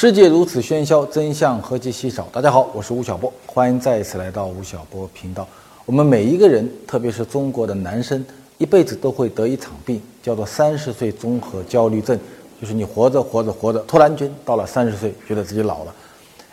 [0.00, 2.28] 世界如此喧嚣，真相何其稀少。
[2.30, 5.44] 大家好，我是吴晓波，欢迎再一次来到吴晓波频道。
[5.86, 8.24] 我们每一个人，特别是中国的男生，
[8.58, 12.16] 一辈子都会得一场病，叫做三十岁综合焦虑症，
[12.60, 15.92] 就是你活着活着活着，突然间到了三十岁，觉得自己老了。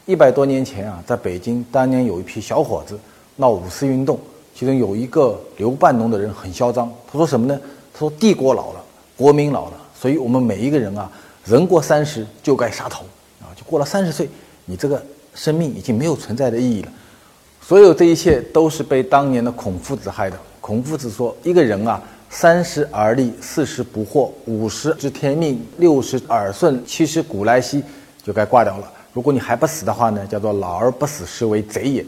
[0.07, 2.97] 一百多年前啊，在北京当年有一批小伙子
[3.35, 4.19] 闹五四运动，
[4.55, 7.61] 其中有一个刘半农的人很嚣张，他说什么呢？
[7.93, 8.83] 他说帝国老了，
[9.15, 11.07] 国民老了，所以我们每一个人啊，
[11.45, 13.05] 人过三十就该杀头。
[13.55, 14.29] 就过了三十岁，
[14.65, 15.03] 你这个
[15.33, 16.91] 生命已经没有存在的意义了。
[17.61, 20.37] 所有这一切都是被当年的孔夫子害的。
[20.61, 27.83] 孔夫子说：“一个人啊，三十而立，四十不惑，五十知天命，六十耳顺，七十古来稀，
[28.23, 28.91] 就该挂掉了。
[29.13, 32.05] 如果你还不死的话呢，叫做老而不死，是为贼也。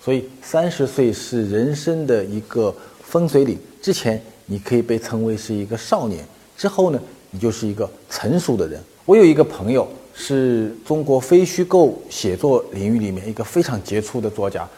[0.00, 2.72] 所以三十岁是人生的一个
[3.02, 3.58] 分水岭。
[3.82, 6.24] 之前你可以被称为是一个少年，
[6.56, 7.00] 之后呢，
[7.30, 8.80] 你就是一个成熟的人。
[9.04, 9.88] 我有一个朋友。”
[10.22, 14.68] 是中国非虚构写作领域里面一个非常杰出的作家，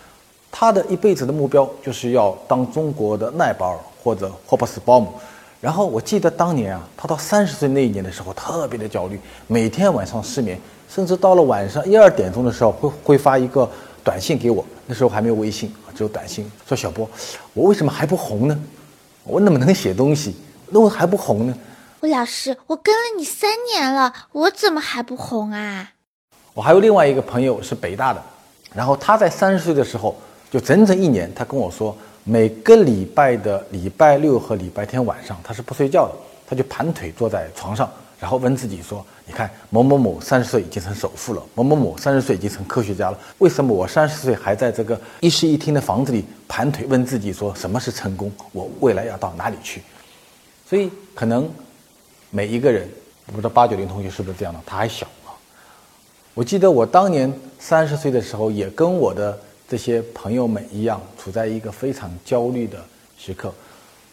[0.52, 5.12] 他的一辈子的目标就是要当中国的奈保尔或者霍布斯鲍姆。
[5.60, 10.56] 然后我记得当年啊，他到三十岁那一年的时候特别的焦虑，每天晚上失眠，
[10.88, 13.68] 甚至到了晚上一二点钟的时候会会发一个
[14.04, 14.64] 短信给我。
[14.86, 17.08] 那时候还没有微信，只有短信，说小波，
[17.52, 18.56] 我为什么还不红呢？
[19.24, 20.36] 我怎么能写东西？
[20.70, 21.54] 那我还不红呢？
[22.02, 25.88] 吴老师，我跟了你三年了，我怎么还不红啊？
[26.52, 28.20] 我还有另外一个朋友是北大的，
[28.74, 30.16] 然后他在三十岁的时候，
[30.50, 36.14] 就整整一年，他跟我说，每个礼拜的礼拜六和礼拜天晚上，他是不睡觉的，
[36.44, 46.84] 他就盘腿坐在床上，然后问自己说：“你看某某某三十岁已经成首富了，某某某三十岁已经成科学家了，为什么我三十岁还在这个一室一厅的房子里盘腿？
[46.86, 48.32] 问自己说什么是成功？
[48.50, 49.80] 我未来要到哪里去？”
[50.68, 51.48] 所以可能。
[52.34, 52.88] 每一个人，
[53.26, 54.60] 我不知道八九零同学是不是这样的？
[54.64, 55.36] 他还小啊。
[56.32, 62.82] 我记得我当年三十岁的时候，也跟我的这些朋友们一样，处在一个非常焦虑的
[63.18, 63.52] 时刻。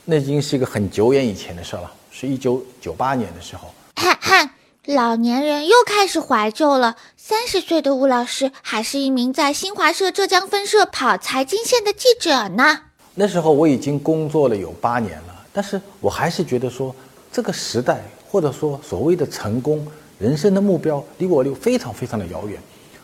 [0.04, 3.74] 那已经是一个很久远以前的事了，是一九九八年的时候。
[3.96, 4.52] 哈哈，
[4.88, 6.98] 老年人又开始怀旧了。
[7.16, 12.82] 三十岁的吴老师还是一名在新华社浙江分社跑财经线的记者呢。
[13.16, 16.94] 那时候我已经工作了有八年了，但是我还是觉得说。
[17.32, 19.86] 这个时代，或者说所谓的成功
[20.18, 22.60] 人生的目标，离我又非常非常的遥远。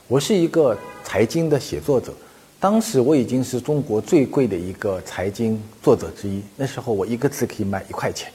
[0.07, 2.11] 我是一个财经的写作者，
[2.59, 6.41] 当时我已经是中国最贵的一个财经作者之一。
[6.55, 8.31] 那时候我一个字可以卖一块钱，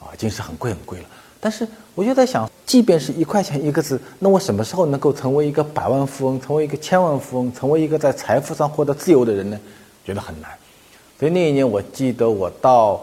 [0.00, 1.04] 啊，已经是很贵很贵了。
[1.38, 9.58] 但是我就在想，即便是一块钱一个字，那我什么时候能够成为一个百万富翁，成为一个千万富翁，成为一个在财富上获得自由的人呢？
[10.04, 10.50] 觉得很难。
[11.16, 13.00] 所以那一年，我记得我到。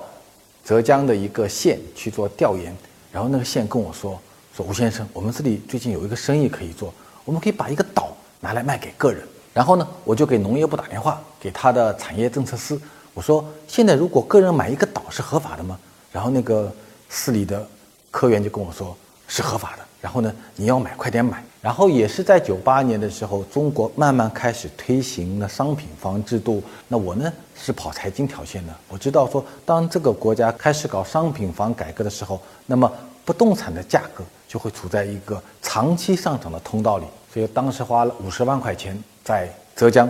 [0.65, 2.75] 浙江的一个县去做调研，
[3.11, 4.19] 然后那个县跟我说
[4.57, 6.91] ：“说吴先生，我们这里最近有一个生意可以做，
[7.23, 9.21] 我们可以把一个岛拿来卖给个人。”
[9.53, 12.81] 然后呢，我就给农业部打电话，给他的产业政策司，
[13.13, 15.79] 我说：“现在如果个人买一个岛是合法的吗？”
[16.11, 16.73] 然后那个
[17.09, 17.65] 市里的
[18.09, 18.97] 科员就跟我说
[19.29, 21.43] ：“是合法的。”然后呢，你要买快点买。
[21.63, 26.61] 然后也是在九八年的时候，中国慢慢开始推行了商品房制度。
[26.88, 32.91] 那我呢是跑财经条线的，我知道说，当这个国家开始搞商品房改革的时候，那么
[33.25, 37.05] 不动产的价格就会处在一个长期上涨的通道里。
[37.33, 40.07] 所以当时花了五十万块钱在浙江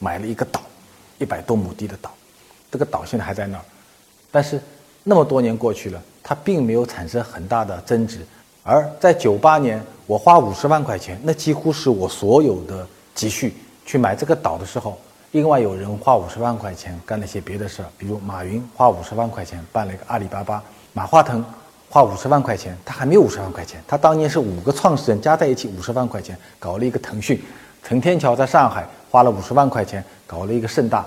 [0.00, 0.60] 买了一个岛，
[1.18, 2.10] 一百多亩地的岛，
[2.72, 3.64] 这个岛现在还在那儿。
[4.32, 4.60] 但是
[5.04, 8.26] 那么多年过去了，它并没有产生很大的增值。
[8.64, 14.96] 而在九八年，我花五十万块钱，那几乎是我所有的积蓄去买这个岛的时候，
[15.32, 20.62] 另外有人花五十万块钱干了些别的事儿，比如马云花五十万块钱办了一个阿里巴巴，
[20.92, 21.44] 马化腾
[21.90, 27.42] 花五十万块钱，他还没有五十万块钱，他当年是五个创始人加在一起五十万块钱搞了一个腾讯，
[27.82, 31.04] 陈天桥在上海花了五十万块钱搞了一个盛大，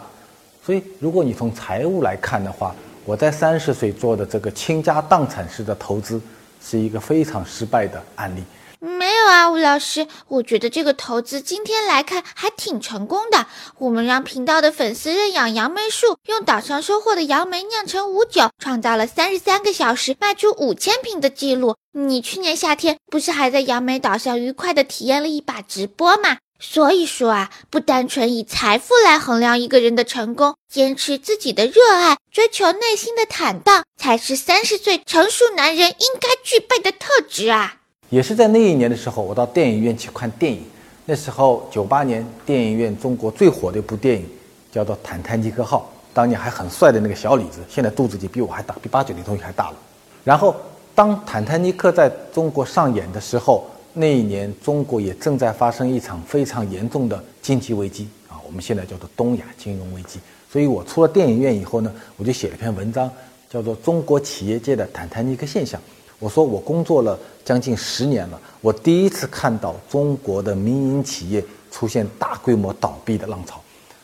[0.62, 6.20] 所以如果你从财务来看的话，我在三十岁做的这个倾家荡产式的投资。
[6.68, 8.44] 是一个非常失败的案例。
[8.80, 13.48] 没有啊，吴老师，我觉得这个投资今天来看还挺成功的。
[13.80, 21.76] 我们让频道的粉丝认养杨梅树，用岛上收获的杨梅酿成五酒，创造了三十三个小时卖出五千瓶的记录。
[21.94, 26.38] 你去年夏天不是还在杨梅岛上愉快地体验了一把直播吗？
[26.68, 37.78] 所以说啊，不单纯以财富来衡量一个人的成功，坚持自己的热爱，追求内心的坦荡，才是三十岁成熟男人应该具备的特质啊！
[38.10, 40.66] 也是在那一年的时候，我到电影院去看电影。
[41.06, 44.28] 那时候九八年，电影院中国最火的一部电影
[44.72, 49.76] 叫做《坦坦尼克号》，当年还很帅的那个小李子，现在肚子已经比我还大，比八九年同学还大了。
[50.24, 50.56] 然后，
[50.96, 60.20] 当《坦坦尼克》在中国上演的时候，那一年中国也正在发生一场非常严重的经济危机啊，我们现在叫做东亚金融危机。
[60.52, 63.10] 所以我出了电影院以后呢，我就写了篇文章，
[63.50, 65.80] 叫做《中国企业界的坦坦尼克现象》。
[66.20, 73.62] 我说我工作了将近十年了，我第一次看到中国的民营企业出现大规模倒闭的浪潮。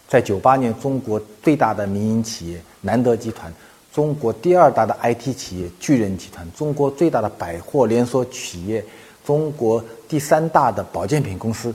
[0.07, 3.53] 在九八年，中国最大的民营企业南德集团，
[3.93, 8.83] 中国第二大的 IT 企业巨人集团，中国最大的百货连锁企业，
[9.31, 11.73] 中国第三大的保健品公司，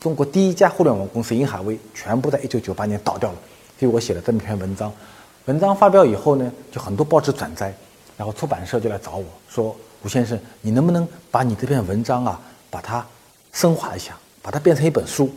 [0.00, 3.36] 中国第一家互联网公司银海威，全部在一九九八年倒掉了。
[3.78, 4.90] 所以我写了这么篇文章。
[5.44, 7.74] 文章发表以后呢，就很多报纸转载，
[8.16, 12.40] 然后出版社就来找我说：“吴先生，你能不能把你这篇文章啊，
[12.70, 13.06] 把它
[13.52, 15.30] 深化一下，把它变成一本书？”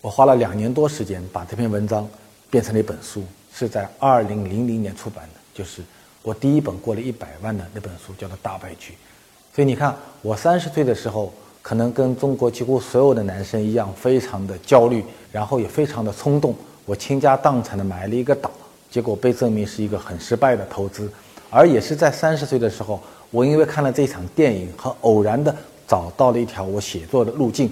[0.00, 2.08] 我花了两年多时间把这篇文章
[2.48, 5.82] 变成了一本书，是在二零零零年出版的，就是
[6.22, 8.92] 我第一本过了一百万的那本书，叫做《大败局》。
[9.58, 11.32] 所以你看，我三十岁的时候，
[11.62, 15.02] 可能跟中国几乎所有的男生一样，非常的焦虑，
[15.32, 16.54] 然后也非常的冲动。
[16.84, 18.48] 我倾家荡产的买了一个岛，
[18.88, 21.10] 结果被证明是一个很失败的投资。
[21.50, 23.00] 而也是在三十岁的时候，
[23.32, 25.52] 我因为看了这场电影，和偶然的
[25.88, 27.68] 找到了一条我写作的路径。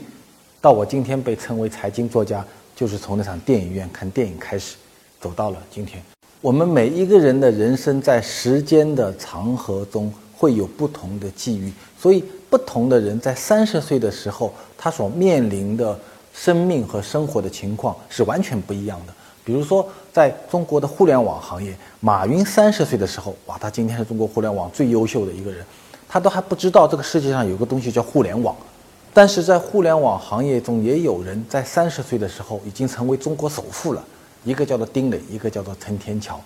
[0.60, 2.44] 到我今天被称为财经作家，
[2.74, 4.74] 就是从那场电影院看电影开始，
[5.20, 6.02] 走到了今天。
[6.40, 15.98] 我们每一个人的人生在时间的长河中会有不同的际遇，所以不同的人在三十岁的时候，他所面临的
[16.34, 19.12] 生命和生活的情况是完全不一样的。
[19.42, 25.64] 比如说，在中国的互联网行业，马云三十岁的时候，哇，他今天是中国互联网最优秀的一个人，
[26.08, 28.54] 他都还不知道这个世界上有个东西叫互联网。
[29.14, 34.04] 但是在互联网行业中，也有人在三十岁的时候已经成为中国首富了。
[34.44, 36.40] 一个叫做丁磊，一个叫做陈天桥。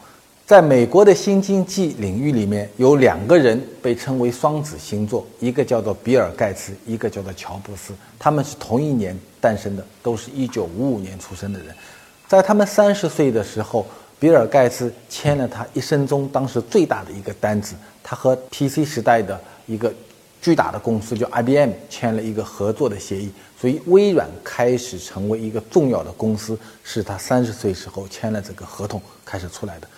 [0.51, 7.95] 在美国的新经济领域里面，有两个人被称为双子星座，一个叫做比尔盖茨，一个叫做乔布斯。
[8.19, 11.69] 他们是同一年诞生的，都是一九五五年出生的人。
[12.27, 13.87] 在他们三十岁的时候，
[14.19, 19.95] 比尔盖茨签了他一生中当时最大的一个单子，他和 PC 时代的一个。
[20.43, 23.31] 巨大的公司叫 IBM 签了一个合作的协议，
[23.61, 29.89] 所以微软开始成为一个重要的公司，是他三十岁时候签了这个合同开始出来的。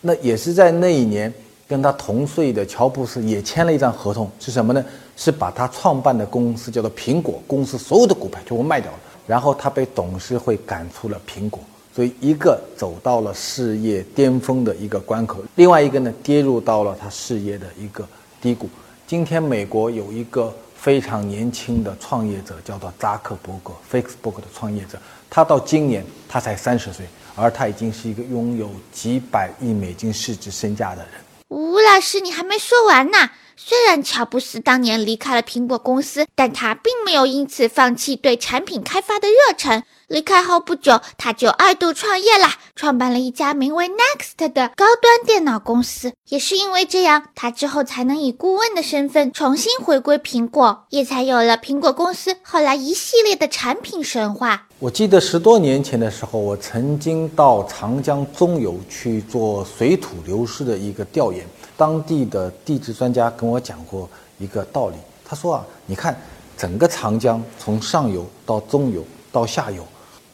[0.00, 1.32] 那也是在那一年，
[1.66, 4.84] 跟他同岁的乔布斯也签了一张合同，是什么呢？
[5.16, 11.60] 是把他创办的公司叫做苹果公司所有的股票全部卖掉了，然后他被董事会赶出了苹果，
[11.92, 18.06] 所以一个走到了事业巅峰的一个关口，另外一个呢跌入到了他事业的一个
[18.40, 18.68] 低谷。
[19.08, 24.96] 今天美国有一个非常年轻的创业者，叫做扎克伯格，Facebook 的创业者。
[25.28, 27.04] 他到今年他才三十岁，
[27.38, 31.12] 而他已经是一个拥有几百亿美金市值身价的人。
[31.48, 33.30] 吴老师，你还没说完呢。
[33.60, 39.82] 虽然乔布斯当年离开了苹果公司，但他并没有因此放弃对产品开发的热忱。
[40.06, 46.12] 离开后不久，他就二度创业啦，创办了一家名为 Next 的高端电脑公司。
[46.28, 54.68] 也是因为这样，他之后才能以顾问的身份重新回归苹果，也才有了苹果公司后来一系列的产品神话。
[54.78, 61.44] 我记得十多年前的时候，我曾经到长江中游去做水土流失的一个调研，
[61.78, 66.20] 当地的地质专家跟我讲过一个道理，他说啊，你看
[66.56, 69.82] 整个长江从上游到中游到下游。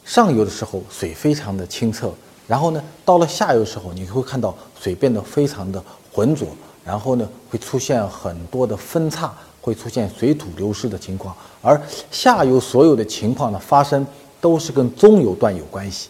[0.06, 2.10] 上游的时候水非常的清澈，
[2.46, 6.48] 然后呢，到了下游的时候，你会看到水变得非常的浑浊，
[6.82, 11.36] 然后呢，会出现很多的分叉，会出现水土流失的情况。
[11.60, 11.78] 而
[12.10, 14.06] 下游所有的情况的发生，
[14.40, 16.08] 都是跟中游段有关系。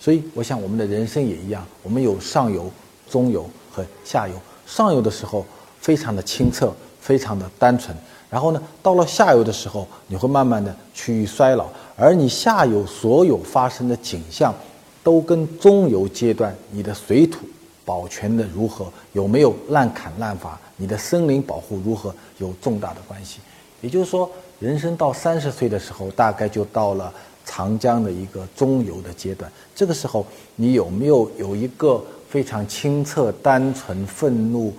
[0.00, 2.68] 所以，我想我们的人生也一样，我们有上游、
[3.08, 4.34] 中游和下游。
[4.66, 5.44] 上游的时候
[5.80, 7.96] 非常的清澈，非常的单纯。
[8.30, 11.66] 然后呢，到了下游的时候，你会慢慢的趋于衰老，
[11.96, 14.54] 而你下游所有发生的景象，
[15.02, 17.40] 都跟中游阶段你的水土
[17.84, 23.40] 保全的如何，有没有滥砍滥伐，你的森林保护如何有重大的关系。
[23.82, 27.12] 也就是说，人生到三十岁的时候，大概就到了
[27.44, 29.50] 长江的一个中游的阶段。
[29.74, 30.24] 这个时候，
[30.56, 32.02] 你有没有有一个
[32.32, 34.72] 非常清澈、单纯、愤怒，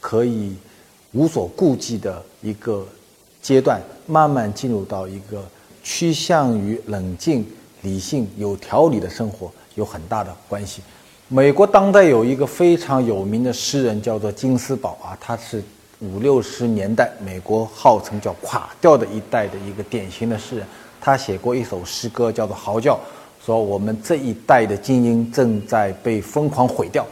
[0.00, 0.56] 可以？
[1.12, 2.82] 无所顾忌的一个
[3.42, 5.44] 阶段，慢慢进入到一个
[5.82, 7.46] 趋向于冷静、
[7.82, 10.80] 理性、有条理的生活，有很大的关系。
[11.28, 15.62] 美国当代有一个非常有名的诗人，叫做金斯堡啊，他是
[16.00, 20.66] 五六十年代美国号称叫垮掉的一代的一个典型的诗人。
[21.02, 22.94] 他写过一首诗歌，叫做《嚎叫》，
[23.44, 27.06] 说我们这一代的精英正在被疯狂毁掉。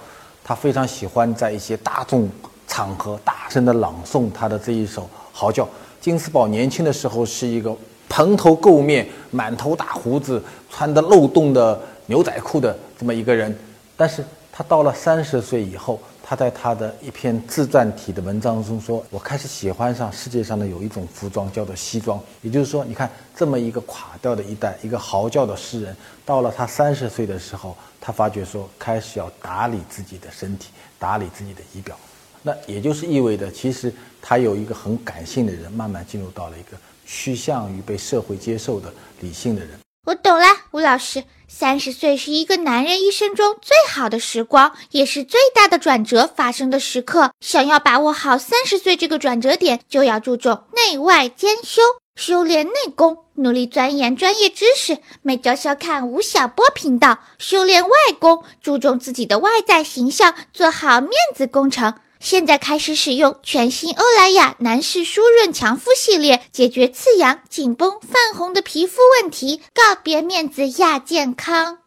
[0.45, 2.29] 他非常喜欢在一些大众。
[2.69, 5.69] 场合大声的朗诵他的这一首嚎叫，
[6.01, 7.77] 金斯堡年轻的时候是一个
[8.09, 13.55] 蓬头垢面、满头大胡子、穿的漏洞的牛仔裤的这么一个人，
[13.95, 16.01] 但是他到了三十岁以后。
[16.33, 22.19] 他在他的一篇自传体的文章中说：“我开始喜欢上世界上的有一种服装，叫做西装。
[22.41, 31.95] 也就是说，你看这么一个垮掉的一代，一个嚎叫的诗人，到了他三十岁的时候，他发觉说，开始要打理自己的身体，打理自己的仪表。
[32.43, 41.23] 那也就是意味着，其实他有一个很感性的人，慢慢进入到了一个趋向于被社会接受的理性的人。”我懂了，吴老师。
[41.47, 47.31] 三十岁是一个男人一生中最好的时光，也是最大的转折发生的时刻。
[47.41, 51.81] 想要把握好三十岁这个转折点，就要注重内外兼修，
[52.17, 54.99] 修炼内功，努力钻研专业知识。
[55.21, 61.95] 每周收看吴晓波频道，修炼外功，注重自己的外在形象，做好面子工程。
[62.23, 71.79] 现在开始使用全新欧莱雅男士舒润强肤系列，解决刺痒、紧绷、泛红的皮肤问题，告别面子亚健康。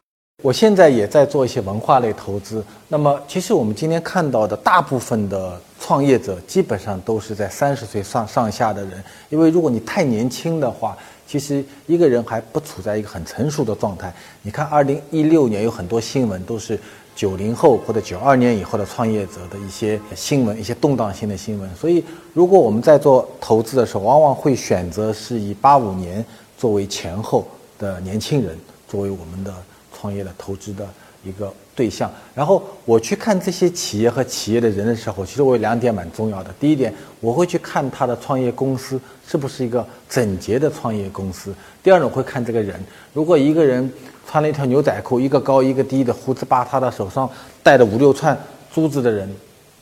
[0.44, 2.62] 我现在也在做一些文化类投资。
[2.90, 9.02] 那么，其实我们今天看到的大部分的创业者，基本上都是在三十岁上上下的人。
[9.30, 14.14] 因为如果你太年轻的话，其实一个人还不处在一个很成熟的状态。
[14.42, 16.78] 你看，二零一六年有很多新闻都是。
[17.16, 21.76] 九零后或者九二年以后的创业者的一些新闻，一些动荡性的新闻。
[21.76, 22.04] 所以，
[22.34, 26.24] 如果我们在做投资的时候，往往会选择是以八五年
[26.58, 27.48] 作为前后
[27.80, 28.58] 的年轻人
[28.88, 29.54] 作为我们的
[29.94, 30.86] 创业的投资的
[31.26, 32.10] 一个对象。
[32.34, 36.54] 然后我去看这些企业和企业的人的时候，其实我有两点蛮重要的。
[36.60, 41.54] 第一点，我会去看他的创业公司是不是一个整洁的创业公司。
[41.84, 42.80] 第二种会看这个人，
[43.14, 43.92] 如果一个人。
[44.28, 47.30] 穿了一条牛仔裤，一个高一个低的，胡子巴塌的，手上
[47.62, 48.36] 戴着五六串
[48.74, 49.32] 珠子的人，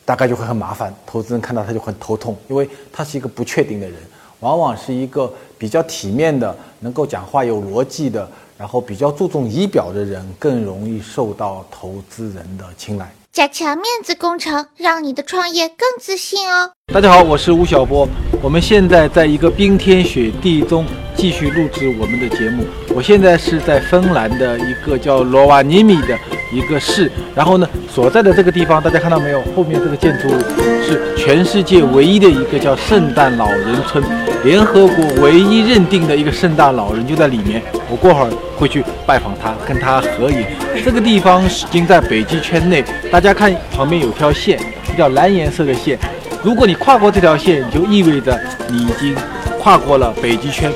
[0.03, 0.93] 大概就会很麻烦。
[1.07, 3.97] 投资人看到他就很头痛，因为他是一个不确定的人。
[4.41, 13.13] 往往是一个比较体面的、能够讲话有逻辑的，然后比较注重仪表的人，更容易受到投资人的青睐。
[13.31, 16.71] 加强面子工程，让你的创业更自信哦。
[16.93, 18.07] 大家好，我是吴晓波，
[18.43, 20.85] 我们现在在一个冰天雪地中。
[21.15, 22.65] 继续录制我们的节目。
[22.95, 26.17] 我现在是在芬兰的一个叫罗瓦尼米的
[26.51, 29.41] 一个市，然后呢，所在的这个地方，大家看到没有？
[29.55, 30.39] 后面这个建筑物
[30.83, 34.03] 是全世界唯一的一个叫圣诞老人村，
[34.43, 37.61] 联合国唯一认定的一个圣诞老人就在里面。
[37.89, 40.45] 我过会儿会去拜访他，跟他合影。
[40.85, 44.59] 这个地方已经在北极圈内，大家看旁边有条线，
[44.91, 45.97] 一条蓝颜色的线。
[46.43, 49.15] 如果你跨过这条线，就意味着你已经
[49.59, 50.71] 跨过了北极圈。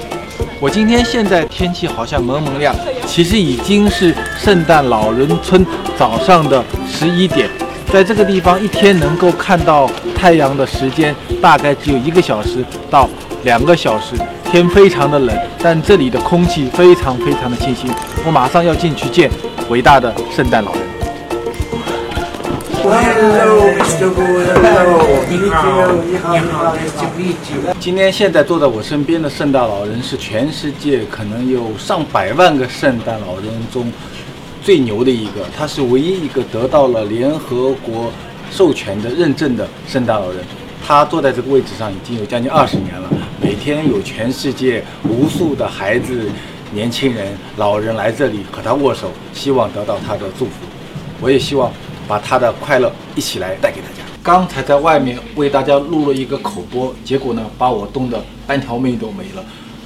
[0.60, 5.64] 我今天现在天气好像蒙蒙亮，其实已经是圣诞老人村
[5.96, 7.48] 早上的十一点。
[7.94, 13.08] 在这个地方，一天能够看到太阳的时间大概只有一个小时到
[13.44, 14.16] 两个小时。
[14.50, 17.92] 天非常的冷，但这里的空气非常非常的清新。
[18.26, 19.30] 我马上要进去见
[19.70, 20.97] 伟大的圣诞老人。
[22.84, 23.74] Hello,
[25.28, 26.76] 你好，你好，你好
[27.80, 33.92] 今天现在坐在我身边的圣诞老人是全世界可能有上百万个圣诞老人中
[34.62, 38.12] 最牛的一个，他是唯一一个得到了联合国
[38.52, 40.38] 授权的认证的圣诞老人。
[40.86, 43.10] 他坐在这个位置上已经有将近二十年了，
[43.42, 46.30] 每天有全世界无数的孩子、
[46.72, 50.52] 年轻人、老人来这里和他握手，希望得到他的祝福。
[51.20, 51.72] 我也希望。
[52.08, 54.04] 把他的快乐一起来带给大家。
[54.24, 59.44] 刚才在外面为大家录了一个口播，结果呢，把我冻得半条命都没了。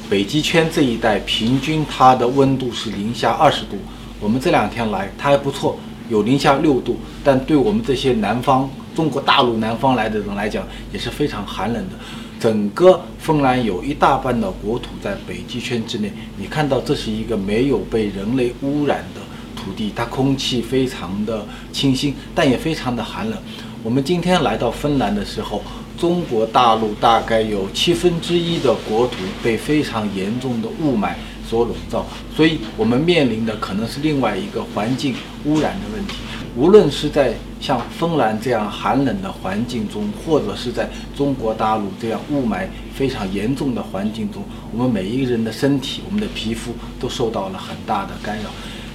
[0.10, 3.78] 北极圈这一带平均它的温度是零下二十度，
[4.20, 5.78] 我们这两天来它还不错，
[6.10, 11.96] 有零下六度，但对我们这些南方中国大陆南方来的人来讲也是非常寒冷的。
[12.40, 19.22] 整个芬兰有一大半的国土在北极圈之内，你看到这是一个没有被人类污染的。
[19.64, 23.38] 土地它空气非常的清新，但也非常的寒冷。
[23.84, 25.62] 我们今天来到芬兰的时候，
[25.98, 31.14] 中国大陆大概有七分之一的国土被非常严重的雾霾
[31.48, 35.16] 所笼罩，所以我们面临的可能是另外一个环境
[35.46, 36.16] 污染的问题。
[36.54, 48.50] 无论是在像芬兰这样寒冷的环境中，或者是在中国大陆这样雾霾非常严重的环境中，我们每一个人的身体、我们的皮肤都受到了很大的干扰。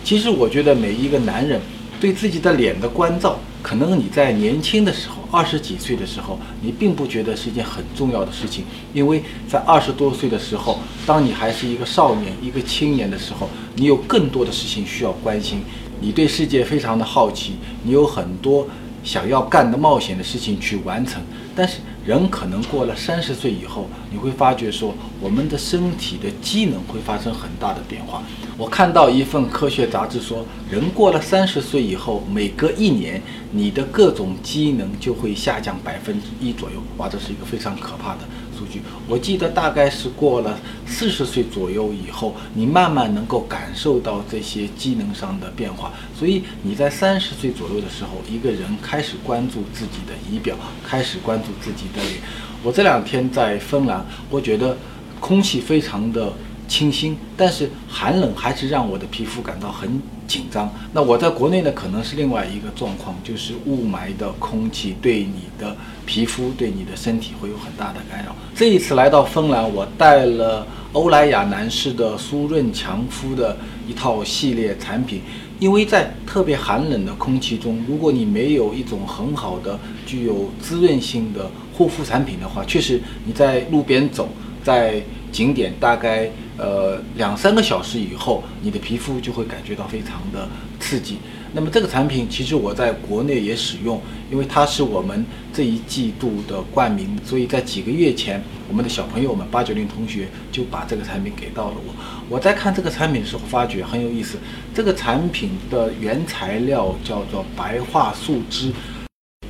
[0.06, 1.60] 其实我觉得每一个男人
[2.00, 15.62] 对自己的脸的关照，可能你在年轻的时候，二十几岁的时候，你并不觉得是一件很重要的事情，因为在二十多岁的时候，当你还是一个少年、一个青年的时候，你有更多的事情需要关心，
[16.00, 18.68] 你对世界非常的好奇，你有很多
[19.02, 21.20] 想要干的冒险的事情去完成。
[21.56, 28.22] 但是人可能过了三十岁以后，你会发觉说，我们的身体的机能会发生很大的变化。
[28.56, 33.20] 我看到一份科学杂志说，人过了三十岁以后，每隔一年，
[33.50, 36.80] 你的各种机能就会下降百分之一左右。
[36.96, 38.20] 哇，这是一个非常可怕的
[38.56, 38.80] 数据。
[39.08, 45.92] 我记得大概是过了四十岁左右以后，你慢慢能够感受到这些机能上的变化。
[46.16, 52.14] 所以你在三十岁左右的时候，一个人开始关注自己的仪表，开始关注自己的脸。
[52.62, 54.76] 我这两天在芬兰，我觉得
[55.18, 56.32] 空气非常的。
[56.68, 60.68] 清新，但是寒冷还是让我的皮肤感到很紧张。
[60.92, 68.34] 那我在国内呢，可能是另外一个状况，就是雾霾的空气对你的皮肤、对你的身体会有很大的干扰。
[68.52, 75.20] 这一次来到芬兰，我带了欧莱雅男士的舒润强肤的一套系列产品，
[75.60, 84.28] 因为在特别寒冷的空气中，如果你没有一种很好的具有滋润性的护肤产品的话，确实你在路边走，
[84.64, 86.30] 在景点大概。
[86.59, 90.49] 呃，两三个小时以后，你的皮肤就会感觉到非常的
[90.80, 91.18] 刺激。
[91.52, 94.00] 那么这个产品其实我在国内也使用，
[94.33, 101.95] 因为它是我们这一季度的冠名，所以在几个月前，我们的小朋友们八九零同学就把这个产品给到了我。
[102.30, 104.38] 我在看这个产品的时候，发觉很有意思。
[104.75, 108.73] 这个产品的原材料叫做白桦树脂。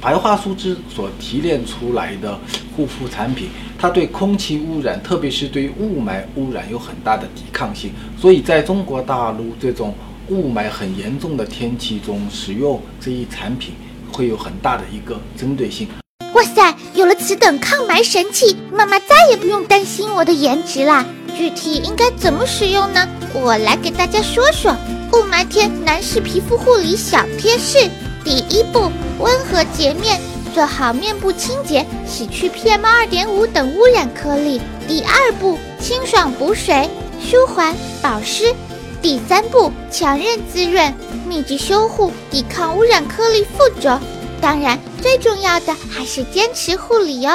[0.07, 2.39] 白桦树脂所提炼出来的
[2.77, 7.91] 护肤产品，它对空气污染，特别是对雾霾污染有很大的抵抗性。
[8.17, 9.93] 所以，在中国大陆这种
[10.29, 13.75] 雾霾很严重的天气中，使用这一产品
[14.13, 15.89] 会有很大的一个针对性。
[16.35, 21.05] 哇塞，有了此等抗霾神器，妈妈再也不用担心我的颜值啦。
[21.37, 23.09] 具体应该怎么使用呢？
[23.35, 24.73] 我来给大家说说
[25.15, 27.91] 雾霾天男士皮肤护理小贴士。
[28.27, 28.91] 第一步，
[29.21, 30.21] 温和洁面，
[30.53, 34.61] 做好面部清洁，洗去 PM 二点五等污染颗粒。
[34.89, 36.91] 第二步，清爽补水，
[37.23, 38.53] 舒缓保湿。
[39.01, 40.93] 第三步，强韧滋润，
[41.29, 44.01] 密集修护，抵抗污染颗粒附着。
[44.41, 47.33] 当然，最重要的还是坚持护理哦。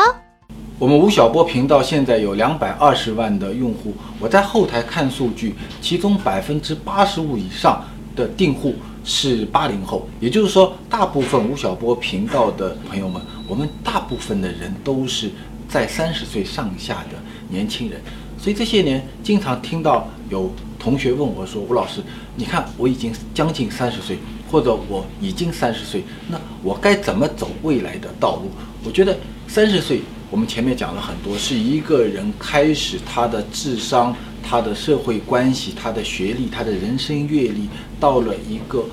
[0.78, 7.82] 我们吴晓波频道现在有两百二十万的用户，我在后台看数据，其中百分之八十五以上
[8.14, 8.76] 的订户。
[9.04, 15.32] 是八零后，也就是说，大部分吴晓波频道的朋友们，我们大部分的人都是
[15.68, 17.18] 在三十岁上下的
[17.50, 18.00] 年轻人，
[18.38, 22.02] 所以这些年经常听到有同学问我说：“吴老师，
[22.36, 24.18] 你看我已经将近三十岁，
[24.52, 28.52] 或者我已经三十岁，那我该怎么走未来的道路？”
[28.86, 34.16] 我觉得三十岁，我们前面讲了很多，是一个人开始他的智商。
[34.44, 37.68] 他的社会关系、他的学历、他的人生阅历，
[38.00, 38.86] 到了一个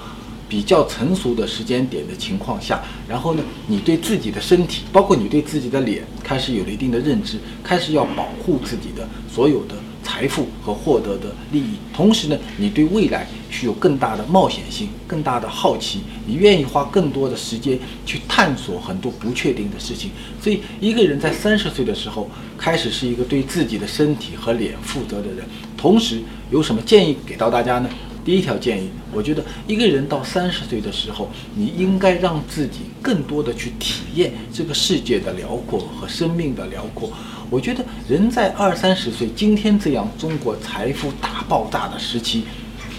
[0.48, 9.74] 比较成熟的时间点的情况下，然后呢，你对自己的身体，包括你对自己的脸，开始有了一定的认知，开始要保护自己的所有的。
[10.02, 20.10] 财富和获得的利益，同时呢，你对未来具有更大的冒险性、更大的好奇，你愿意花更多的时间去探索很多不确定的事情。
[20.40, 25.46] 所以，一个人在三十岁的时候开始是一个对自己的身体和脸负责的人。
[25.76, 27.88] 同时，有什么建议给到大家呢？
[28.28, 37.10] 第一条建议，我觉得一个人到三十岁的时候，你应该让自己更多的去体验这个世界的辽阔和生命的辽阔。
[37.48, 42.42] 我觉得人在二三十岁，今天这样中国财富大爆炸的时期，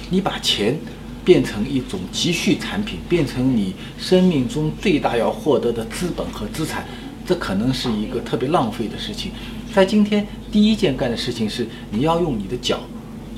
[0.10, 0.76] 你把钱
[1.24, 6.84] 变成一种积蓄产品，变成你生命中最大要获得的资本和资产，
[7.24, 9.32] 这可能是一个特别浪费的事情。
[9.72, 12.80] 在今天，第一件干的事情是你要用你的脚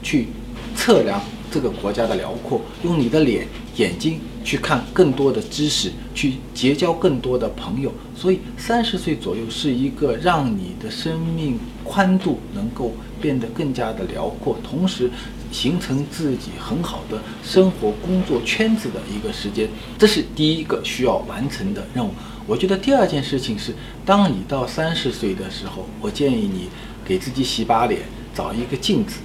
[0.01, 0.27] 去
[0.73, 4.19] 测量这个国家的辽阔，用你的脸、眼睛。
[4.43, 15.11] 去看更多的知识，去结交更多的朋友，所以三十岁左右是一个让你的生命宽度能够变得更加的辽阔，同时
[15.51, 22.09] 形成自己很好的生活工作圈子的一个时间，这是第一个需要完成的任务。
[22.47, 23.71] 我觉得第二件事情是，
[24.03, 26.67] 当你到三十岁的时候，我建议你
[27.05, 28.01] 给自己洗把脸，
[28.33, 29.19] 找一个镜子，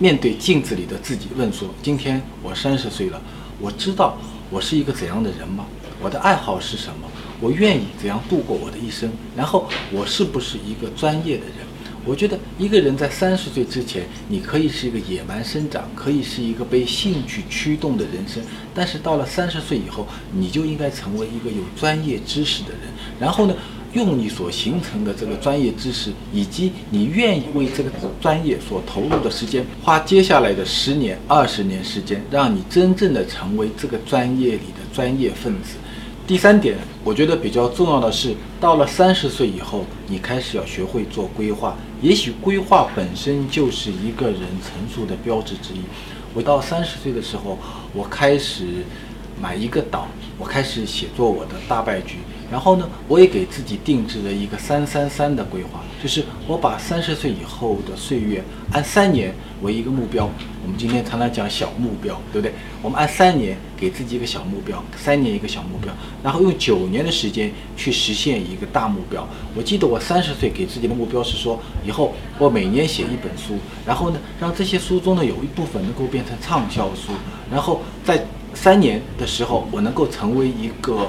[0.00, 3.20] 面对镜子里的自己，问说：今天我三十岁了。
[3.60, 4.16] 我知道
[4.48, 5.66] 我是一个怎样的人吗？
[6.00, 7.06] 我的爱好是什么？
[7.38, 9.12] 我愿意怎样度过我的一生？
[9.36, 11.56] 然后我是不是一个专业的人？
[12.06, 18.42] 我觉得一个人在三十岁之前，你可以是一个野蛮生长，可以是一个被兴趣驱动的人生。
[18.74, 22.80] 但是到了三十岁以后，你就应该成为一个有专业知识的人。
[23.20, 23.54] 然后呢？
[23.92, 35.76] 用你所形成的这个专业知识，以及你愿意为这个专业所投入的时间，花接下来的十年、二十年时间，让你真正的成为这个专业里的专业分子，
[36.26, 41.76] 第三点，我觉得比较重要的是，到了三十岁以后，你开始要学会做规划。
[42.00, 45.80] 也许规划本身就是一个人成熟的标志之一。
[46.32, 47.58] 我到三十岁的时候，
[47.92, 48.84] 我开始
[49.42, 50.06] 买一个岛，
[50.38, 52.18] 我开始写作我的大败局。
[52.50, 59.32] 然后呢，我也给自己定制了一个三三三的规划，就是我把三十岁以后的岁月按三年
[59.62, 60.28] 为一个目标。
[60.62, 62.52] 我们今天常常讲小目标，对不对？
[62.82, 69.26] 我们按三年给自己一个小目标，三年一个小目标，然后用九年的时间去实现一个大目标。
[69.54, 73.54] 我记得我三十岁给自己的目标是说，以后我每年写一本书，
[73.86, 77.12] 然后呢，让这些书中呢有一部分能够变成畅销书，
[77.50, 81.06] 然后在三年的时候，我能够成为一个。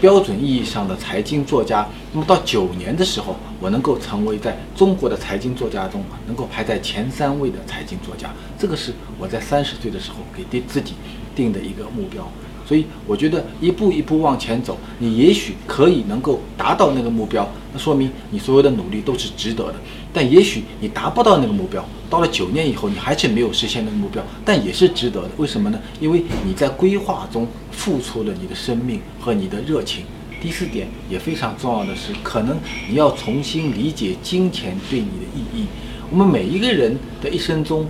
[0.00, 10.94] 标准意义上的财经作家，那么到九年的时候，我能够成为在中国的财经作家中能够排在前三位的财经作家，这个是我在三十岁的时候给定自己
[11.34, 12.26] 定的一个目标。
[12.70, 19.74] 所以我觉得一步一步往前走，你也许可以能够达到那个目标，那说明你所有的努力都是值得的。
[20.12, 25.30] 但也许你达不到那个目标，到了九年以后，你还是没有实现那个目标，但也是值得的。
[25.36, 25.80] 为什么呢？
[25.98, 30.04] 因为你在规划中付出了你的生命和你的热情。
[30.40, 32.56] 第四点也非常重要的是，可能
[32.88, 35.66] 你要重新理解金钱对你的意义。
[36.08, 37.84] 我们每一个人的一生中。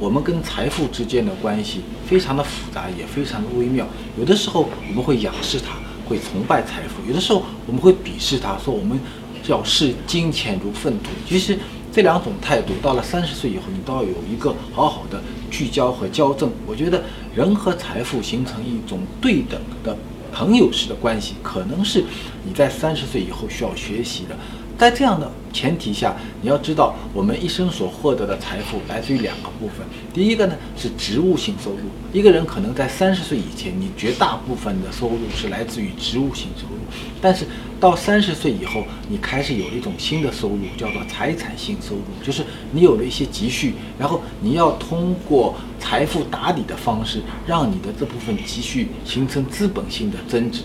[0.00, 3.86] 我们跟财富之间的关系非常的复杂，也非常的微妙。
[4.18, 5.76] 有的时候我们会仰视它，
[6.08, 8.98] 会崇拜财富；有的时候我们会鄙视它，说我们
[9.46, 11.10] 要视金钱如粪土。
[11.28, 11.58] 其实
[11.92, 16.50] 这两种态度，到了三十岁以后，你都要有一个好好的聚焦和校正。
[16.66, 17.02] 我觉得
[17.36, 19.94] 人和财富形成一种对等的
[20.32, 22.02] 朋友式的关系，可能是
[22.46, 24.34] 你在三十岁以后需要学习的。
[24.80, 29.86] 在这样的前提下，你要知道，我们一生所获得的财富来自于两个部分。
[30.14, 31.80] 第一个呢是植物性收入，
[32.14, 36.80] 一个人可能在三十岁以前，你绝大部分的收入是来自于植物性收入，
[37.20, 37.44] 但是
[37.78, 50.62] 到三十岁以后，你开始有一种新的收入，叫做财产性收入，就是你有了一些积蓄，然后你要通过财富打理的方式，让你的这部分积蓄形成资本性的增值。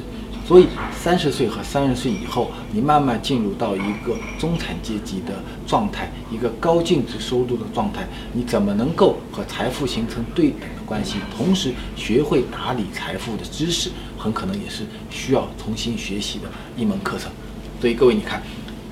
[0.48, 5.34] 所以，三十岁和三十岁以后，你慢慢进入到一个中产阶级的
[5.66, 8.08] 状态，一个高净值收入的状态。
[8.32, 11.18] 你怎么能够和财富形成对等的关系？
[11.36, 17.32] 同时，学会打理财富的知识，很可能也是需要重新学习的一门课程。
[17.82, 18.44] 所以，各位，你看，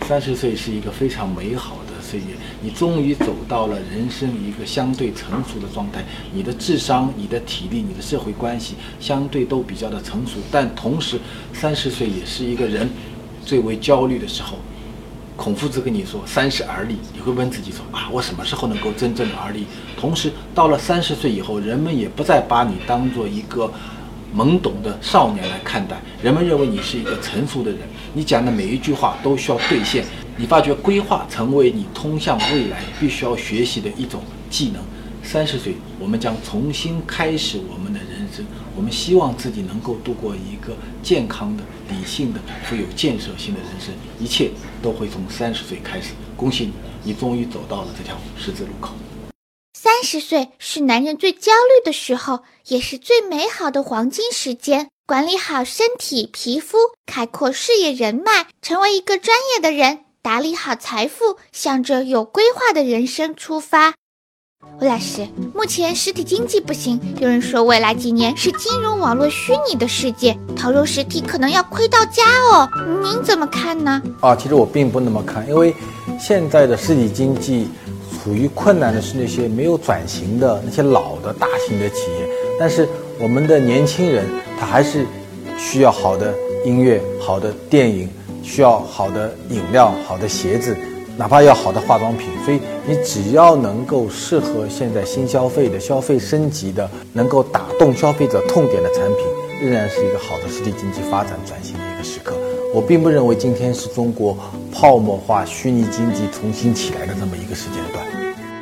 [0.07, 1.92] 三十岁是一个非常美好的。
[2.13, 6.03] 岁月，你终于走到了人生一个相对成熟的状态。
[6.31, 10.33] 你的智商、你的体力、你的社会关系相对都比较的成熟。
[10.51, 11.19] 但同时，
[11.53, 12.87] 三十岁也是一个人
[13.43, 14.59] 最为焦虑的时候。
[15.35, 19.65] 孔夫子跟你说“三十而立”，你会问自己说：“啊，我什么时候能够真正的而立？”
[19.97, 23.73] 同时，到了三十岁以后，人们也不再把你当做一个
[24.37, 27.79] 懵懂的少年来看待，人们认为你是一个成熟的人。
[28.13, 30.05] 你讲的每一句话都需要兑现。
[30.35, 34.83] 你发觉规划成为你通向未来必须要学习的一种技能。
[35.23, 38.45] 三十岁，我们将重新开始我们的人生。
[38.75, 43.93] 我们希望自己能够度过一个健康的、理性的、富有建设性的人生。
[44.19, 46.09] 一切都会从三十岁开始。
[46.35, 48.93] 恭喜你，你终于走到了这条十字路口。
[49.73, 54.89] 三十岁是男人最焦虑的时候，也是最美好的黄金时间。
[55.05, 60.02] 管理好身体、皮肤，开阔事业人脉，成为一个专业的人。
[60.23, 63.93] 打理好财富，向着有规划的人生出发。
[64.79, 72.69] 吴老师，目前实体经济不行，有人说未来几年是金融网络虚拟的世界，投入实体可能要亏到家哦。
[73.03, 74.01] 您怎么看呢？
[74.21, 75.75] 啊，其实我并不那么看，因为
[76.17, 77.67] 现在的实体经济
[78.23, 82.87] 处于困难的是那些没有转型的那些老的大型的企业，但是
[83.19, 84.25] 我们的年轻人
[84.57, 85.05] 他还是
[85.57, 86.33] 需要好的
[86.63, 88.09] 音乐、好的电影。
[88.43, 90.77] 需要好的饮料、好的鞋子，
[91.17, 92.29] 哪怕要好的化妆品。
[92.45, 99.25] 所以你只要能够适合现在新消费的、消费升级的、能够打动消费者痛点的产品，
[99.61, 102.35] 仍然是一个好的实体经济发展转型的一个时刻。
[102.75, 104.37] 我并不认为今天是中国
[104.71, 108.03] 泡沫化、虚拟经济重新起来的这么一个时间段。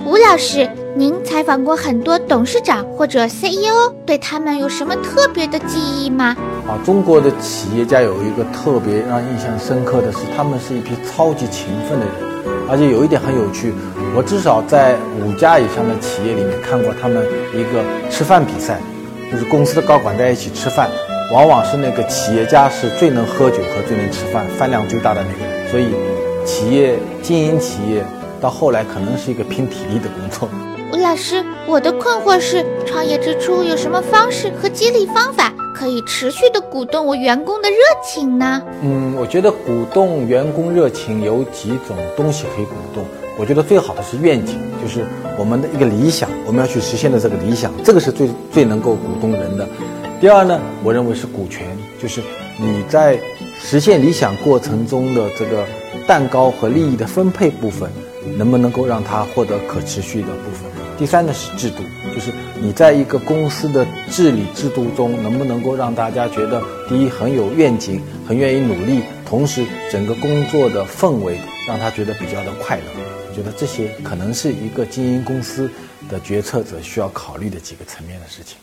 [0.05, 6.35] 吴老师，您采访过很多董事长或者 CEO，对他们有什么特别的记忆吗？
[6.67, 12.13] 啊，中国的企业家有一个特别让印象深刻的是，他们是一批超级勤奋的人，
[12.69, 13.73] 而且有一点很有趣，
[14.13, 18.77] 我至少在五家以上的企业里面看过他们一个吃饭比赛，
[19.31, 20.89] 就是公司的高管在一起吃饭，
[21.31, 25.95] 往往是那个企业家是最能喝酒和最能吃饭，饭量最大的那个人，所以
[26.45, 28.03] 企业经营企业。
[28.41, 30.49] 到后来可能是一个拼体力的工作。
[30.91, 38.61] 吴老师，我的困惑是，创业之初有什么方式和激励方法可以持续的鼓动我员工的热情呢？
[38.81, 43.05] 嗯，我觉得鼓动员工热情有几种东西可以鼓动。
[43.37, 45.05] 我觉得最好的是愿景，就是
[45.37, 49.65] 我们的一个理想，我们要去实现的这个理想，这个是最最能够鼓动人的。
[50.19, 51.65] 第二呢，我认为是股权，
[52.01, 52.21] 就是
[52.59, 53.17] 你在
[53.61, 55.65] 实现理想过程中的这个
[56.05, 57.89] 蛋糕和利益的分配部分，
[58.37, 60.70] 能不能够让它获得可持续的部分？
[61.01, 61.81] 第三呢是制度，
[62.13, 72.83] 就是你在一个公司的治理制度中，能不能够让大家觉得，第一很有愿景，很愿意努力，同时整个工作的氛围让他觉得比较的快乐。
[73.27, 75.67] 我觉得这些可能是一个经营公司
[76.07, 78.57] 的决策者需要考虑的几个层面的事情。